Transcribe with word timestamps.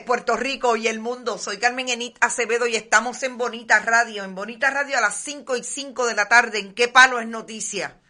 Puerto 0.00 0.36
Rico 0.36 0.76
y 0.76 0.88
el 0.88 1.00
mundo. 1.00 1.38
Soy 1.38 1.58
Carmen 1.58 1.88
Enit 1.88 2.16
Acevedo 2.20 2.66
y 2.66 2.76
estamos 2.76 3.22
en 3.22 3.36
Bonita 3.36 3.80
Radio. 3.80 4.24
En 4.24 4.34
Bonita 4.34 4.70
Radio 4.70 4.98
a 4.98 5.00
las 5.00 5.16
5 5.16 5.56
y 5.56 5.64
5 5.64 6.06
de 6.06 6.14
la 6.14 6.28
tarde. 6.28 6.58
¿En 6.58 6.74
qué 6.74 6.88
palo 6.88 7.20
es 7.20 7.28
noticia? 7.28 8.00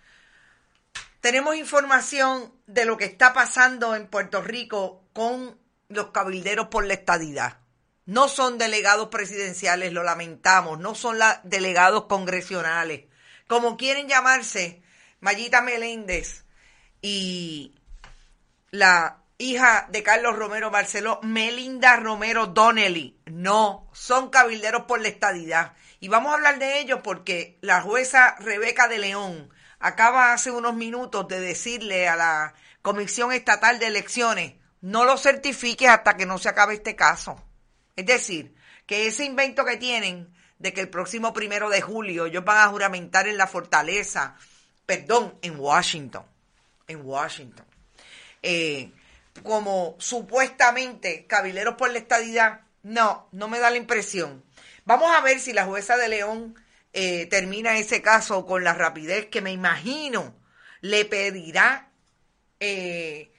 Tenemos 1.21 1.57
información 1.57 2.53
de 2.67 2.85
lo 2.85 2.97
que 2.97 3.05
está 3.05 3.33
pasando 3.33 3.97
en 3.97 4.07
Puerto 4.07 4.43
Rico 4.43 5.05
con 5.13 5.59
los 5.89 6.11
cabilderos 6.11 6.69
por 6.69 6.87
la 6.87 6.95
estadidad. 6.95 7.59
No 8.07 8.29
son 8.29 8.59
delegados 8.59 9.09
presidenciales, 9.09 9.93
lo 9.93 10.03
lamentamos. 10.03 10.79
No 10.79 10.95
son 10.95 11.19
delegados 11.45 12.05
congresionales. 12.05 13.07
Como 13.47 13.77
quieren 13.77 14.09
llamarse, 14.09 14.83
Mayita 15.21 15.63
Meléndez 15.63 16.45
y 17.01 17.75
la 18.71 19.22
hija 19.39 19.89
de 19.91 20.03
Carlos 20.03 20.37
Romero 20.37 20.71
Barceló, 20.71 21.21
Melinda 21.23 21.97
Romero 21.97 22.47
Donnelly. 22.47 23.19
No, 23.27 23.89
son 23.93 24.31
cabilderos 24.31 24.83
por 24.83 25.01
la 25.01 25.09
estadidad. 25.09 25.75
Y 26.01 26.09
vamos 26.09 26.33
a 26.33 26.35
hablar 26.35 26.59
de 26.59 26.81
ellos 26.81 27.01
porque 27.03 27.59
la 27.61 27.81
jueza 27.81 28.37
Rebeca 28.39 28.89
de 28.89 28.99
León 28.99 29.51
acaba 29.79 30.33
hace 30.33 30.51
unos 30.51 30.75
minutos 30.75 31.29
de 31.29 31.41
decirle 31.41 32.09
a 32.09 32.17
la 32.17 32.55
Comisión 32.83 33.33
Estatal 33.33 33.79
de 33.79 33.87
Elecciones, 33.87 34.55
no 34.81 35.05
lo 35.05 35.17
certifiques 35.17 35.89
hasta 35.89 36.17
que 36.17 36.27
no 36.27 36.39
se 36.39 36.49
acabe 36.49 36.75
este 36.75 36.97
caso. 36.97 37.41
Es 37.95 38.07
decir, 38.07 38.55
que 38.87 39.07
ese 39.07 39.25
invento 39.25 39.65
que 39.65 39.77
tienen 39.77 40.33
de 40.59 40.73
que 40.73 40.81
el 40.81 40.89
próximo 40.89 41.33
primero 41.33 41.69
de 41.71 41.81
julio 41.81 42.27
ellos 42.27 42.45
van 42.45 42.59
a 42.59 42.71
juramentar 42.71 43.27
en 43.27 43.37
la 43.37 43.47
fortaleza, 43.47 44.37
perdón, 44.87 45.39
en 45.43 45.59
Washington, 45.59 46.25
en 46.87 47.05
Washington, 47.05 47.67
eh, 48.43 48.93
como 49.43 49.97
supuestamente 49.99 51.27
cabileros 51.27 51.75
por 51.75 51.91
la 51.91 51.99
estadidad, 51.99 52.61
no, 52.83 53.29
no 53.33 53.49
me 53.49 53.59
da 53.59 53.71
la 53.71 53.77
impresión. 53.77 54.45
Vamos 54.85 55.11
a 55.15 55.21
ver 55.21 55.41
si 55.41 55.53
la 55.53 55.65
jueza 55.65 55.97
de 55.97 56.09
León 56.09 56.55
eh, 56.93 57.27
termina 57.27 57.79
ese 57.79 58.03
caso 58.03 58.45
con 58.47 58.65
la 58.65 58.75
rapidez 58.75 59.27
que 59.27 59.41
me 59.41 59.53
imagino 59.53 60.35
le 60.81 61.05
pedirá 61.05 61.91
eh, 62.61 63.33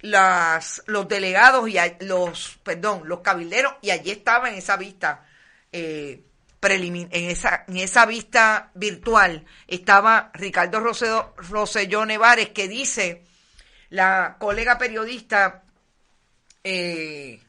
las, 0.00 0.82
los 0.86 1.08
delegados 1.08 1.68
y 1.68 1.78
a- 1.78 1.96
los, 2.00 2.58
perdón, 2.62 3.02
los 3.06 3.20
cabilderos, 3.20 3.74
y 3.82 3.90
allí 3.90 4.10
estaba 4.12 4.48
en 4.48 4.54
esa 4.56 4.76
vista, 4.76 5.26
eh, 5.72 6.22
en 6.62 7.08
esa, 7.12 7.64
en 7.68 7.76
esa 7.76 8.06
vista 8.06 8.70
virtual, 8.74 9.44
estaba 9.68 10.30
Ricardo 10.34 10.80
Rosedo- 10.80 11.34
Rosselló 11.36 12.04
Nevares, 12.06 12.50
que 12.50 12.66
dice, 12.68 13.24
la 13.90 14.36
colega 14.38 14.78
periodista 14.78 15.62
eh, 16.64 17.40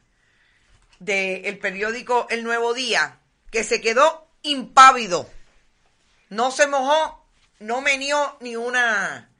del 0.98 1.58
periódico 1.58 2.26
El 2.30 2.44
Nuevo 2.44 2.74
Día, 2.74 3.18
que 3.50 3.64
se 3.64 3.80
quedó 3.80 4.28
impávido, 4.42 5.28
no 6.28 6.50
se 6.50 6.66
mojó, 6.66 7.26
no 7.60 7.80
menió 7.80 8.36
ni 8.40 8.56
una, 8.56 9.30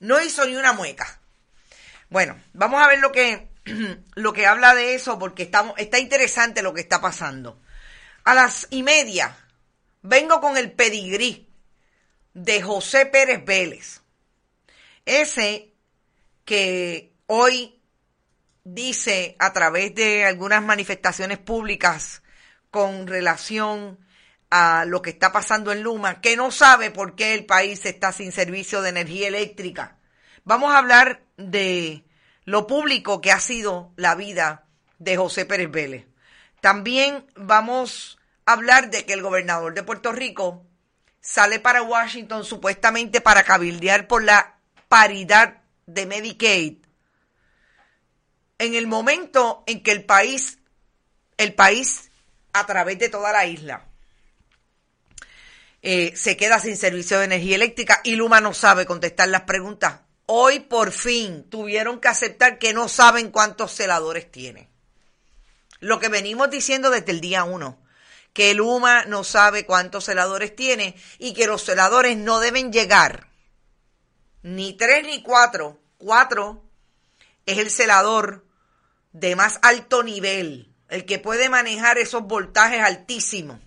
no 0.00 0.20
hizo 0.20 0.44
ni 0.46 0.56
una 0.56 0.72
mueca. 0.72 1.20
Bueno, 2.08 2.40
vamos 2.52 2.82
a 2.82 2.88
ver 2.88 2.98
lo 2.98 3.12
que, 3.12 3.48
lo 4.14 4.32
que 4.32 4.46
habla 4.46 4.74
de 4.74 4.94
eso, 4.94 5.18
porque 5.18 5.44
estamos, 5.44 5.74
está 5.78 5.98
interesante 5.98 6.62
lo 6.62 6.74
que 6.74 6.80
está 6.80 7.00
pasando. 7.00 7.60
A 8.24 8.34
las 8.34 8.66
y 8.70 8.82
media, 8.82 9.36
vengo 10.02 10.40
con 10.40 10.56
el 10.56 10.72
pedigrí 10.72 11.48
de 12.34 12.60
José 12.60 13.06
Pérez 13.06 13.44
Vélez. 13.44 14.02
Ese 15.04 15.75
que 16.46 17.12
hoy 17.26 17.82
dice 18.64 19.36
a 19.38 19.52
través 19.52 19.94
de 19.94 20.24
algunas 20.24 20.62
manifestaciones 20.62 21.38
públicas 21.38 22.22
con 22.70 23.06
relación 23.06 23.98
a 24.48 24.84
lo 24.86 25.02
que 25.02 25.10
está 25.10 25.32
pasando 25.32 25.72
en 25.72 25.82
Luma, 25.82 26.20
que 26.20 26.36
no 26.36 26.50
sabe 26.50 26.90
por 26.90 27.14
qué 27.16 27.34
el 27.34 27.44
país 27.44 27.84
está 27.84 28.12
sin 28.12 28.32
servicio 28.32 28.80
de 28.80 28.90
energía 28.90 29.28
eléctrica. 29.28 29.98
Vamos 30.44 30.72
a 30.72 30.78
hablar 30.78 31.24
de 31.36 32.04
lo 32.44 32.66
público 32.66 33.20
que 33.20 33.32
ha 33.32 33.40
sido 33.40 33.92
la 33.96 34.14
vida 34.14 34.66
de 34.98 35.16
José 35.16 35.44
Pérez 35.44 35.70
Vélez. 35.70 36.06
También 36.60 37.26
vamos 37.34 38.18
a 38.46 38.52
hablar 38.52 38.90
de 38.90 39.04
que 39.04 39.12
el 39.12 39.22
gobernador 39.22 39.74
de 39.74 39.82
Puerto 39.82 40.12
Rico 40.12 40.64
sale 41.20 41.58
para 41.58 41.82
Washington 41.82 42.44
supuestamente 42.44 43.20
para 43.20 43.42
cabildear 43.42 44.06
por 44.06 44.22
la 44.22 44.58
paridad 44.88 45.65
de 45.86 46.04
Medicaid 46.04 46.78
en 48.58 48.74
el 48.74 48.88
momento 48.88 49.62
en 49.66 49.82
que 49.84 49.92
el 49.92 50.04
país, 50.04 50.58
el 51.36 51.54
país 51.54 52.10
a 52.52 52.66
través 52.66 52.98
de 52.98 53.08
toda 53.08 53.32
la 53.32 53.46
isla, 53.46 53.86
eh, 55.82 56.12
se 56.16 56.36
queda 56.36 56.58
sin 56.58 56.76
servicio 56.76 57.18
de 57.18 57.26
energía 57.26 57.54
eléctrica 57.54 58.00
y 58.02 58.16
Luma 58.16 58.40
no 58.40 58.52
sabe 58.52 58.84
contestar 58.84 59.28
las 59.28 59.42
preguntas. 59.42 60.00
Hoy 60.26 60.58
por 60.58 60.90
fin 60.90 61.48
tuvieron 61.48 62.00
que 62.00 62.08
aceptar 62.08 62.58
que 62.58 62.72
no 62.72 62.88
saben 62.88 63.30
cuántos 63.30 63.72
celadores 63.72 64.28
tiene. 64.32 64.68
Lo 65.78 66.00
que 66.00 66.08
venimos 66.08 66.50
diciendo 66.50 66.90
desde 66.90 67.12
el 67.12 67.20
día 67.20 67.44
uno, 67.44 67.80
que 68.32 68.54
Luma 68.54 69.04
no 69.04 69.22
sabe 69.22 69.66
cuántos 69.66 70.06
celadores 70.06 70.56
tiene 70.56 70.96
y 71.18 71.32
que 71.32 71.46
los 71.46 71.62
celadores 71.64 72.16
no 72.16 72.40
deben 72.40 72.72
llegar 72.72 73.28
ni 74.46 74.74
tres 74.74 75.04
ni 75.04 75.22
cuatro. 75.22 75.76
Cuatro 75.98 76.62
es 77.46 77.58
el 77.58 77.68
celador 77.68 78.46
de 79.12 79.34
más 79.34 79.58
alto 79.62 80.04
nivel, 80.04 80.72
el 80.88 81.04
que 81.04 81.18
puede 81.18 81.48
manejar 81.48 81.98
esos 81.98 82.22
voltajes 82.22 82.80
altísimos, 82.80 83.58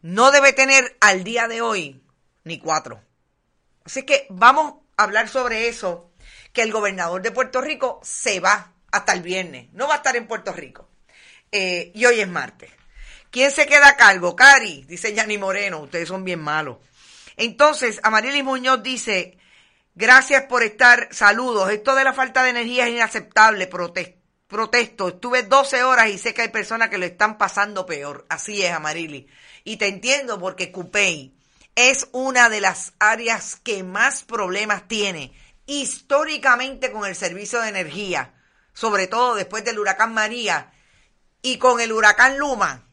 no 0.00 0.30
debe 0.30 0.54
tener 0.54 0.96
al 1.00 1.22
día 1.22 1.48
de 1.48 1.60
hoy 1.60 2.02
ni 2.44 2.58
cuatro. 2.58 3.02
Así 3.84 4.04
que 4.04 4.26
vamos 4.30 4.74
a 4.96 5.02
hablar 5.02 5.28
sobre 5.28 5.68
eso, 5.68 6.10
que 6.54 6.62
el 6.62 6.72
gobernador 6.72 7.20
de 7.20 7.30
Puerto 7.30 7.60
Rico 7.60 8.00
se 8.02 8.40
va 8.40 8.72
hasta 8.90 9.12
el 9.12 9.20
viernes, 9.20 9.70
no 9.72 9.86
va 9.86 9.94
a 9.94 9.96
estar 9.98 10.16
en 10.16 10.26
Puerto 10.26 10.52
Rico. 10.52 10.88
Eh, 11.52 11.92
y 11.94 12.06
hoy 12.06 12.20
es 12.20 12.28
martes. 12.28 12.70
¿Quién 13.30 13.50
se 13.50 13.66
queda 13.66 13.88
a 13.88 13.96
cargo? 13.96 14.34
Cari, 14.34 14.84
dice 14.84 15.12
Yanni 15.12 15.36
Moreno, 15.36 15.80
ustedes 15.80 16.08
son 16.08 16.24
bien 16.24 16.40
malos. 16.40 16.78
Entonces, 17.40 18.00
Amarilis 18.02 18.44
Muñoz 18.44 18.82
dice, 18.82 19.38
gracias 19.94 20.42
por 20.42 20.62
estar, 20.62 21.08
saludos, 21.10 21.70
esto 21.70 21.94
de 21.94 22.04
la 22.04 22.12
falta 22.12 22.42
de 22.42 22.50
energía 22.50 22.86
es 22.86 22.92
inaceptable, 22.92 23.66
protesto, 23.66 25.08
estuve 25.08 25.44
12 25.44 25.82
horas 25.82 26.10
y 26.10 26.18
sé 26.18 26.34
que 26.34 26.42
hay 26.42 26.48
personas 26.48 26.90
que 26.90 26.98
lo 26.98 27.06
están 27.06 27.38
pasando 27.38 27.86
peor. 27.86 28.26
Así 28.28 28.62
es, 28.62 28.72
Amarilis. 28.72 29.24
Y 29.64 29.78
te 29.78 29.86
entiendo 29.86 30.38
porque 30.38 30.70
Cupey 30.70 31.34
es 31.76 32.08
una 32.12 32.50
de 32.50 32.60
las 32.60 32.92
áreas 32.98 33.56
que 33.56 33.84
más 33.84 34.22
problemas 34.22 34.86
tiene 34.86 35.32
históricamente 35.64 36.92
con 36.92 37.06
el 37.06 37.16
servicio 37.16 37.62
de 37.62 37.70
energía, 37.70 38.34
sobre 38.74 39.06
todo 39.06 39.34
después 39.34 39.64
del 39.64 39.78
huracán 39.78 40.12
María 40.12 40.72
y 41.40 41.56
con 41.56 41.80
el 41.80 41.90
huracán 41.90 42.36
Luma. 42.36 42.86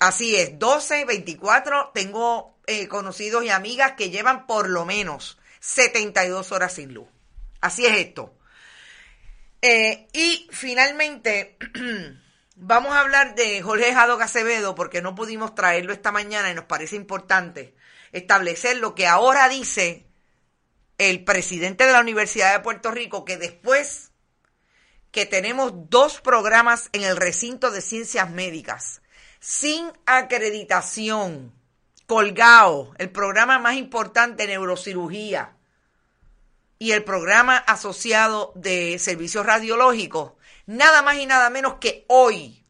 Así 0.00 0.34
es, 0.34 0.58
12, 0.58 1.04
24, 1.04 1.92
tengo 1.94 2.53
eh, 2.66 2.88
conocidos 2.88 3.44
y 3.44 3.50
amigas 3.50 3.92
que 3.92 4.10
llevan 4.10 4.46
por 4.46 4.68
lo 4.68 4.84
menos 4.84 5.38
72 5.60 6.52
horas 6.52 6.74
sin 6.74 6.94
luz. 6.94 7.08
Así 7.60 7.86
es 7.86 7.96
esto. 7.96 8.34
Eh, 9.62 10.08
y 10.12 10.48
finalmente, 10.50 11.56
Vamos 12.56 12.92
a 12.92 13.00
hablar 13.00 13.34
de 13.34 13.60
Jorge 13.62 13.92
Jado 13.92 14.20
Acevedo 14.20 14.76
porque 14.76 15.02
no 15.02 15.16
pudimos 15.16 15.56
traerlo 15.56 15.92
esta 15.92 16.12
mañana 16.12 16.52
y 16.52 16.54
nos 16.54 16.66
parece 16.66 16.94
importante 16.94 17.74
establecer 18.12 18.76
lo 18.76 18.94
que 18.94 19.08
ahora 19.08 19.48
dice 19.48 20.06
el 20.98 21.24
presidente 21.24 21.84
de 21.84 21.92
la 21.92 22.00
Universidad 22.00 22.52
de 22.52 22.62
Puerto 22.62 22.92
Rico, 22.92 23.24
que 23.24 23.38
después 23.38 24.12
que 25.10 25.26
tenemos 25.26 25.72
dos 25.90 26.20
programas 26.20 26.90
en 26.92 27.02
el 27.02 27.16
recinto 27.16 27.72
de 27.72 27.80
ciencias 27.80 28.30
médicas 28.30 29.02
sin 29.40 29.92
acreditación, 30.06 31.52
colgado, 32.06 32.94
el 32.98 33.10
programa 33.10 33.58
más 33.58 33.76
importante 33.76 34.46
de 34.46 34.54
neurocirugía 34.54 35.56
y 36.78 36.92
el 36.92 37.04
programa 37.04 37.56
asociado 37.56 38.52
de 38.54 38.98
servicios 38.98 39.46
radiológicos, 39.46 40.32
nada 40.66 41.02
más 41.02 41.16
y 41.16 41.26
nada 41.26 41.50
menos 41.50 41.74
que 41.74 42.04
hoy 42.08 42.64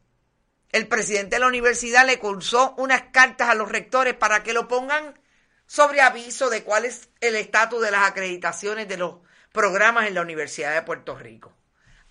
el 0.71 0.87
presidente 0.87 1.37
de 1.37 1.39
la 1.39 1.47
universidad 1.47 2.05
le 2.05 2.19
cursó 2.19 2.75
unas 2.77 3.03
cartas 3.11 3.49
a 3.49 3.55
los 3.55 3.69
rectores 3.69 4.13
para 4.13 4.43
que 4.43 4.53
lo 4.53 4.67
pongan 4.67 5.19
sobre 5.67 6.01
aviso 6.01 6.49
de 6.49 6.63
cuál 6.63 6.85
es 6.85 7.09
el 7.21 7.35
estatus 7.35 7.81
de 7.81 7.91
las 7.91 8.07
acreditaciones 8.07 8.87
de 8.87 8.97
los 8.97 9.15
programas 9.51 10.07
en 10.07 10.15
la 10.15 10.21
Universidad 10.21 10.73
de 10.73 10.81
Puerto 10.81 11.17
Rico. 11.17 11.55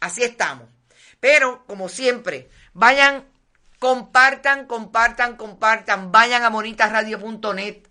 Así 0.01 0.25
estamos. 0.25 0.69
Pero, 1.21 1.65
como 1.67 1.89
siempre, 1.89 2.49
vayan, 2.73 3.29
compartan, 3.85 4.65
compartan, 4.67 5.37
compartan, 5.37 6.11
vayan 6.11 6.43
a 6.43 6.49
bonitasradio.net, 6.49 7.83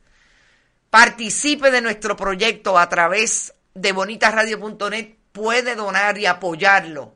participe 0.90 1.70
de 1.70 1.82
nuestro 1.82 2.16
proyecto 2.16 2.80
a 2.80 2.90
través 2.90 3.54
de 3.76 3.92
bonitasradio.net, 3.92 5.14
puede 5.32 5.76
donar 5.76 6.18
y 6.18 6.26
apoyarlo 6.26 7.14